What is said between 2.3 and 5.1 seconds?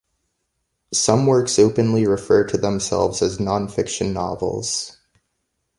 to themselves as 'nonfiction novels.